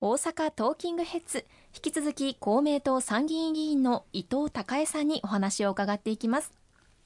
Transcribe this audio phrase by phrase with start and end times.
[0.00, 1.44] 大阪トーキングヘッズ。
[1.74, 6.52] 引き続き公明党参議院議員の伊藤孝恵さんにお話を伺っていきます。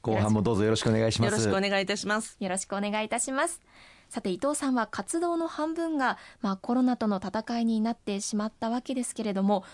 [0.03, 1.31] 後半もどうぞよろしくお願いします。
[1.31, 2.37] よろしくお願いいたします。
[2.39, 3.63] よろしくお願いいたします。
[4.11, 9.65] さて伊藤さんは活動の半分が、まあ、コロナとの戦いになってしまったわけですけれども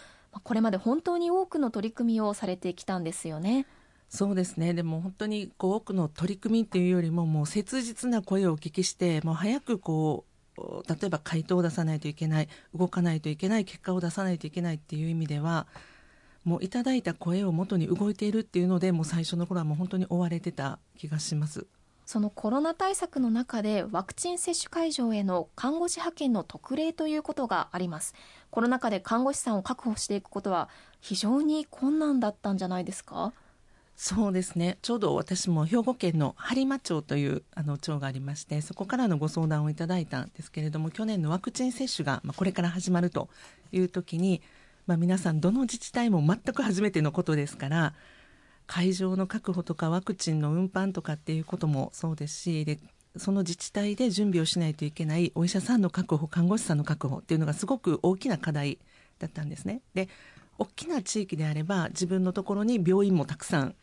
[0.44, 3.66] これまで本当に多くの取り組みをされてきたんですよね。
[4.08, 4.74] そうですね。
[4.74, 10.27] でも本当にこう多くの取り組みっていうよりももう切実な声をお聞きしてもう早くこう
[10.88, 15.66] 例えば回答を出さないといけない動かないといけない結果を出さないといけないっていう意味では
[16.44, 21.66] もういただいた声を元に動いているっていうのでもう最初の頃はもう本当に追われてた気がします。
[22.06, 28.14] そのコロナ対策の中でワクチン接種会場への看護師派遣の特例ということがあります。
[28.50, 30.70] コロナ禍で看護師さんを確保していくことは
[31.02, 33.34] 非常に困難だったんじゃないですか？
[34.00, 43.28] そうですねちょうど私も兵庫県の播磨町というあの町がありましてそこからのご相談をいただいたんですけれども去年のワクチン接種が、まあ、これから始まると
[43.72, 44.40] いう時に、
[44.86, 47.92] まあ、皆さんどの自治体も全く初めてのことですから
[48.68, 52.78] 会場の確保とかワクチンの運搬とかっていうこともそうですしで
[53.16, 58.78] その自治体で準備をしないといけないお医者さんの確保看護師さんの確保っていうのがすごく大きな課題
[59.18, 59.80] だったんですね。
[59.94, 60.08] で
[60.56, 63.74] 大きな地域であれば自分のところに病院もたくさん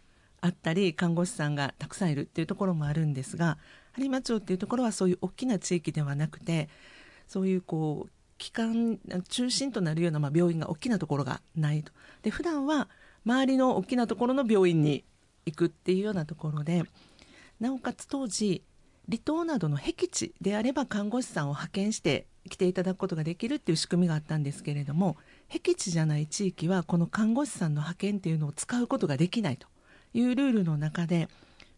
[0.46, 3.58] あったり看護師さんがたくさんいるっていうところもあるんですが
[3.98, 6.70] 播磨町っていうところはそういう大きな地域ではなくて
[7.28, 11.92] そういうこう機関中心となるようなまあ病院が大きなところがないと。
[12.22, 12.90] で普段は
[13.26, 15.04] 周りの大きなところの病院に
[15.48, 16.84] 行くっていうようなところで
[17.60, 18.64] なおかつ当時
[19.08, 29.68] 離島などの僻地であれば看護師さんを派遣して来ていただくことができるっていう仕組みがあったんですけれども僻地じゃない地域はこの看護師さんの派遣っていうのを使うことができないと
[30.16, 31.28] いうルールの中で、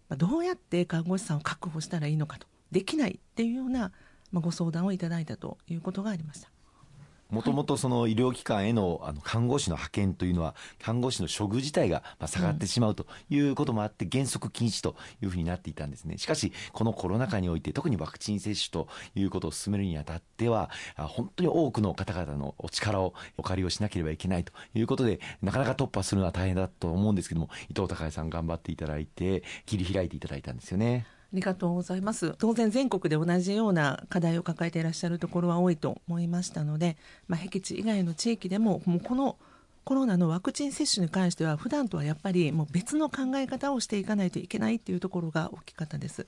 [0.09, 3.91] まあ、どうやって看護師さんを確保したらいいのかとできないっていうような、
[4.31, 6.49] まあ、ご相談をいただいたということがありました。
[7.29, 31.16] もともとその医療機関へのあの看護師の派遣というのは看護師の処遇自体がまあ下がってしまうということもあって原則禁止というふうになっていたんですねしかしこのコロナ禍において特にワクチン接種ということを進めるにあたっては本当に多くの方々のお力をお借りをしなければいけないということでなかなか突破するのは大変だと思うんですけども伊藤孝恵さん頑張っていただいて切り開いていただいたんですよね。
[31.33, 32.33] ありがとうございます。
[32.37, 39.37] 当然全国で同じような課題を抱えていらっしゃるところは多いと思いましたので、まあ、僻地以外の地域でも、もうこの
[39.83, 46.27] コロナのワクチン接種に関しては、普段とはやっぱりもう別の考え方をしていかないといけないっていうところが大きかったです。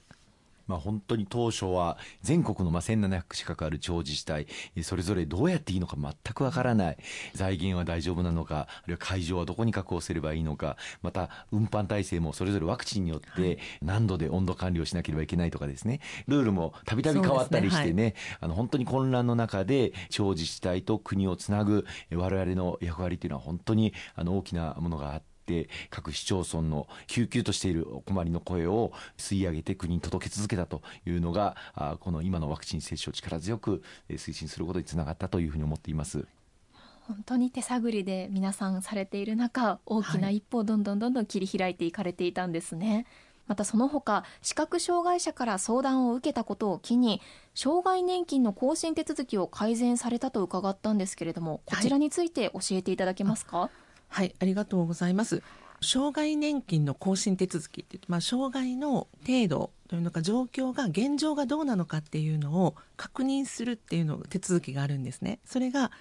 [0.70, 4.46] まあ、本当に当初は全国のまあ1700近くある地方自治体
[4.84, 6.98] それぞれどうやっていいのか全くわからない。
[7.34, 16.02] 財源は大丈夫なのかあるいは会場はどこに確保すればいいのかまた運搬体制もそれぞれワクチンによって何度で温度管理をしなければいけないとかですね。
[16.28, 18.04] ルールもたびたび変わったりしてね、ね。
[18.04, 31.58] はい、あの本当に混乱の中で地方自治体と国をつなぐ我々の役割というのは本当にあの大きなものがあってて各市町村の救急としているお困りの声を吸い上げて国に届け続けたというのが
[32.02, 36.28] この今のワクチン接種を力強く推進することにつながったというふうに思っています。
[37.08, 42.94] 本当に手探りで皆さんされている中大きな一歩をどんどんどんどん切り開いていかれていたんですね。
[42.94, 43.06] はい
[43.50, 47.20] またその他視覚障害者から相談を受けたことを機に
[47.56, 53.70] 障害年金の更新手続きを改善されたと伺ったんですけれどもこちらについて教えていただけますか、はい
[54.10, 55.42] はい、ありがとうございます。
[55.82, 65.40] 障害年金の更新手続きってまあ、障害の程度というのか状況が現状がどうなのかっていうのを確認するっていうの手続きがあるんですね。
[65.46, 65.92] それが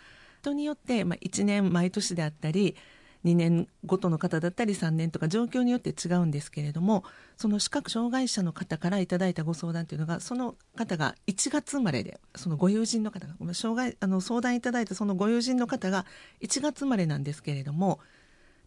[0.41, 2.77] 人によって、まあ、1年毎年であったり
[3.25, 7.05] 2年ごとの方だったり3年とか状況によって違うんですけれども
[7.37, 16.07] その視覚障害者の方からいただいたご相談というのがその方が1月生まれでそのご友人の方が障害あの相談いただいたそのご友人の方が
[16.41, 17.99] 1月生まれなんですけれども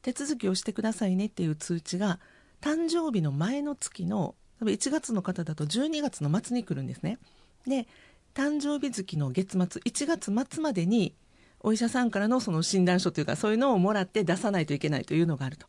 [0.02, 2.20] 手続きをしてくださいねっていう通知が
[2.62, 7.18] 誕生日の前の月の1月の方だと12月の末に来るんですね。
[7.66, 7.88] で
[8.34, 11.16] 誕生日月の月末1月末までに
[11.64, 15.68] お医者さんからのその診断書というかそういうのをもらって出さないといけないというのがあると。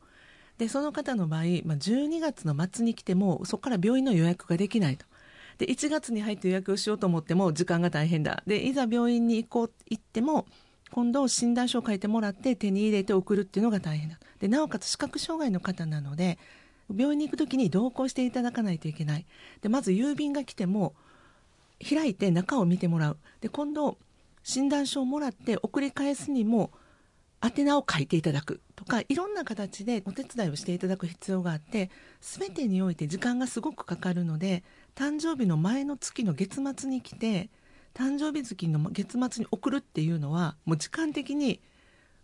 [0.58, 5.06] でその方の場合、まあ、12月の末に来てもそこから病院の予約ができないと。
[5.58, 8.42] で1月に入って予約をしようと思っても時間が大変だ。
[8.46, 10.46] でいざ病院に行こう行っても
[10.92, 14.18] 今度診断書を書いてもらって手に入れて送るっていうのが大変だ。
[14.40, 16.38] でなおかつ視覚障害の方なので
[16.94, 19.26] 病院に行く時に同行していただかないといけない。
[19.62, 20.94] でまず郵便が来ても
[21.86, 23.16] 開いて中を見てもらう。
[23.40, 23.98] で今度
[24.42, 26.70] 診断書をもらって送り返すにも
[27.42, 31.90] 宛名を書いていただくとかいろんな形でお手伝いをしていただく必要があって
[32.20, 34.62] 全てにおいて時間がすごくかかるので
[34.94, 37.50] 誕生日の前の月の月末に来て
[37.94, 41.60] 誕生日月の月末に送るっていうのはもう時間的に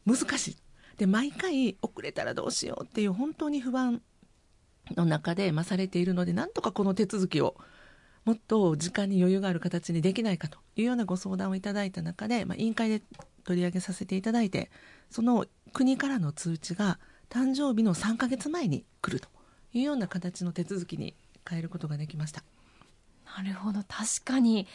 [0.06, 0.56] 難しい。
[0.97, 4.03] で毎回遅れたらどうしようっていう本当に不安
[4.97, 7.56] の中で、ま、されているのでなんとかこの手続きを
[8.29, 13.03] もっと時間に余裕がある形にできないかというようなご相談をいただいた中で、まあ、委員会で
[13.45, 14.71] 取り上げさせていただいて
[15.09, 16.99] その国からの通知が
[17.31, 19.31] 誕生日の3ヶ月前に来ると
[19.73, 21.15] いうような形の手続きに
[21.49, 22.43] 変えることができました。
[23.35, 24.67] なるほど確かに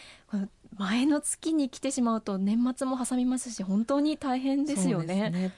[0.76, 5.30] 前の月に来てしまうと年末も挟みますし本当に大変ですよね。
[5.30, 5.54] ね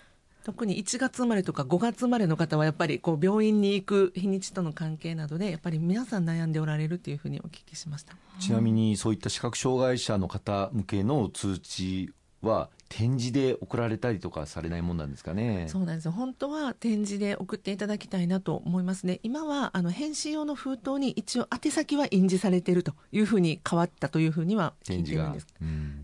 [0.45, 8.15] 特に1月生まれとか5月生まれの方はやっぱりこう病院に行く日にちとの関係などでやっぱり皆さん悩んでおられるというふうにお聞きしました。
[8.39, 12.13] ちなみにそういった視覚障害者の方向けの通知
[12.43, 15.65] は展示で送られたりとかされないもんなんですかね。
[15.69, 16.11] そうなんですよ。
[16.11, 19.19] 本当は展示で送っていただきたいなと思いますね。
[19.23, 25.47] 今はあの返信用の封筒に一応宛先は印字されているというふうに変わったというふうには聞いてるんです。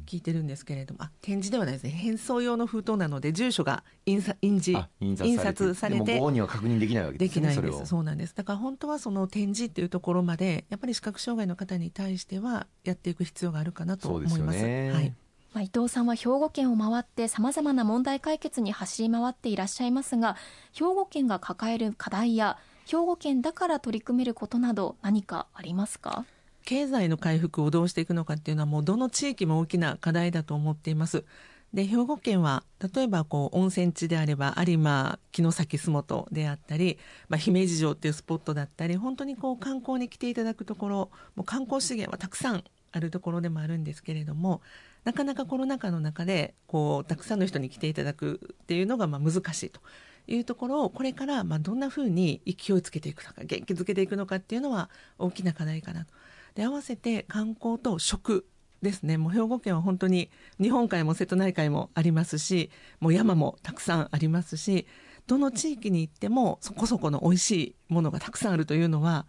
[0.05, 1.91] 聞いてるんですけれども、あ展示ではないですね。
[1.91, 7.47] 返送用の封筒なので住所が印印字印刷されて、ご本人は確認できないわけですね。
[7.47, 7.85] できないです。
[7.85, 8.35] そうなんです。
[8.35, 14.59] だから本当はその展示っていうところまでやっぱり視覚障害の方に対してはやっていく必要があるかなと思います。
[14.59, 15.13] すね、はい。
[15.53, 20.37] まあ、伊藤さんは兵庫県を回ってさまざまな問題解決に走り回っていらっしゃいますが
[20.73, 26.25] 兵庫県が抱える課題や兵庫県だから取り組めることなど何かありますか？
[26.63, 31.25] 経済の回復をどうしていくのかっていうのはもうどの地域も大きな課題だと思っています。
[31.73, 32.63] で兵庫県は
[32.95, 36.97] 例えばこう温泉地であれば有馬城崎洲本であったり、
[37.29, 44.61] まあ、姫路城っていうスポットだったり本当にこう観光に来ていただくところもう観光資源はたくさんあるところでもあるんですけれども
[45.03, 49.81] なかなかコロナ禍の中でこうたくさんの人に来ていただくっていうのがまあ難しいと
[50.27, 56.13] いうところをこれからまあどんなふうに勢いつけていくのか元気づけていくのかっていうのは大きな課題かなと。
[56.55, 58.45] で合わせて観光と食
[58.81, 64.87] ですねもう兵庫県は本当に日本海も瀬戸内海もありますしもう山もたくさんありますし
[65.27, 69.27] どの地域に行ってもそこそこの美味しいものがたくさんあるというのは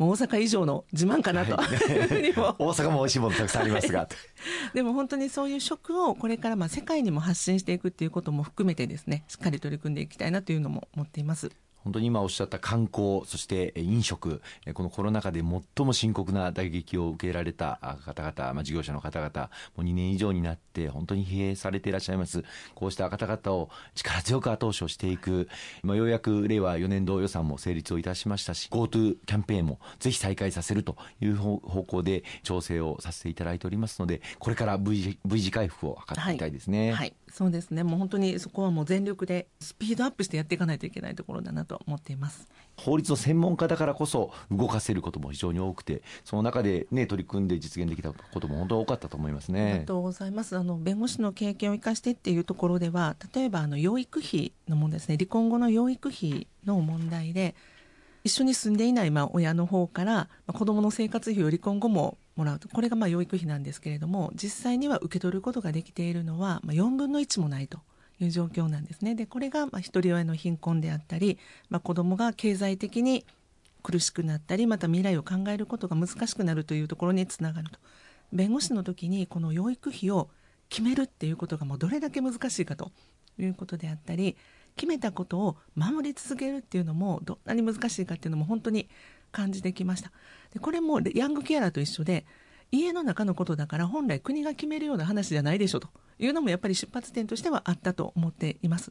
[0.00, 1.66] 大阪以上の自慢かなと、はい、
[2.32, 4.08] 大阪も美味しいものたくさんありますが。
[4.72, 11.50] でも本当にそういう食をこれからまあ世界にも発信していくっていうことも含めてですねしっかり取り組んでいきたいなというのも思っています。
[11.84, 14.42] 本当に今おっしゃった観光、そして飲食、
[14.74, 22.44] このコロナ禍で最も深刻な打撃を受けられた方々、まあ、事業者の方々、もう2年以上になって本当に疲弊されていらっしゃいます。
[22.74, 25.48] こうした方々を力強く後押しをしていく、
[25.82, 36.88] まあ、ようやく令和4年度予算も成立をいたしましたし、GoTo キャンペーンもぜひ再開させるという方向で調整をさせていただいておりますので、これから V 字回復を図っていきたいですね。
[36.90, 37.84] はい、はい、そうですね。
[37.84, 42.48] もう本当にそこはもう全力でスピードアップしてやっていかないといけないところだなと思っています。
[42.76, 49.70] 法律の専門家だからこそ動かせることも非常に多くて、その中でね取り組んで実現できたことも本当多かったと思いますね。
[49.70, 50.56] ありがとうございます。
[50.56, 55.16] あの弁護士の経験を生かしてっていうところでは、例えばあの養育費の問題ですね。
[55.16, 57.54] 離婚後の養育費の問題で。
[58.24, 67.80] 一緒に住んでいないまあ親の方から、子どもの生活費を離婚後ももらうとこれがまあ養育費なんですけれども実際には受け取ることができているのは、まあ、4分の1もないと
[68.18, 69.14] いう状況なんですね。
[69.14, 71.38] でこれがまあ一人親の貧困であったり、
[71.68, 73.24] まあ、子どもが経済的に
[73.82, 77.78] 苦しくなったりまた未来を考えることが難しくなるというところにつながると。
[78.32, 80.28] 弁護士の時にこの養育費を
[80.68, 82.92] 決めるっていうことがもうどれだけ難しいかと
[83.38, 84.36] いうことであったり
[84.80, 88.88] 決めたことを守り続けるっていうのもどんなに難しいかっていうのも本当に
[89.30, 90.10] 感じてきました。
[90.54, 92.24] でこれもヤングケアラーと一緒で
[92.72, 95.88] 家の中のことだから本来国が決めるような話じゃないでしょと。
[96.18, 98.90] いうのもやっぱり出発点としてはあったと思っています。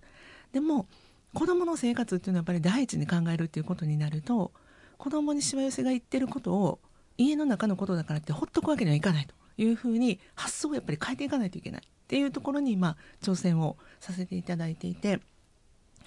[0.52, 0.88] でも
[1.34, 4.52] 子どもの生活っていうのはやっぱり第一に考えるっていうことになると
[5.00, 6.80] 子どもにしわ寄せが言ってることを
[7.18, 9.34] 家の中のことだからってほっとくわけにはいかないと。
[9.58, 11.82] いうふうに発想をやっぱり変えていかないといけない。
[11.82, 15.20] っていうところに今挑戦をさせていただいていて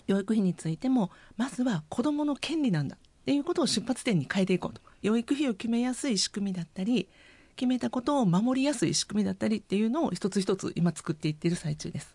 [0.07, 2.97] 養育費についてもまずは子どもの権利なんだ。
[2.97, 7.09] っていうことを出発点に変えていこうと養育費を決めやすい仕組みだったり
[7.55, 12.13] 決めたことを守りやすい仕組みだったりっていうのを一つ一つ今作っていっている最中です。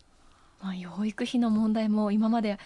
[0.62, 2.58] まあ、養育費の問題も今まで、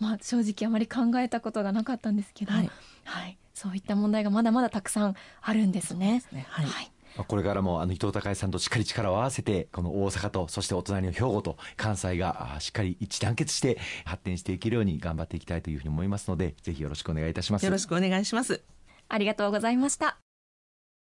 [0.00, 2.70] まあ、正直あまり考えたことがなかったんですけど、はい、
[3.04, 6.22] はい、そういった問題がまだまだたくさんあるんですね。
[6.28, 6.46] すね。
[6.48, 17.64] はい、はいこれからもあの伊藤孝さんとしっかり力を合わせてこの大阪とそしてお隣の兵庫と関西がしっかり一致団結して発展していけるように頑張っていきたいというふうに思いますのでぜひよろしくお願いいたします。
[17.64, 18.62] よろしくお願いします。
[19.08, 20.23] ありがとうございました